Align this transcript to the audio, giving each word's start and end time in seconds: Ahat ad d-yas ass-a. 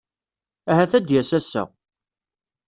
Ahat 0.71 0.91
ad 0.97 1.05
d-yas 1.05 1.31
ass-a. 1.39 1.63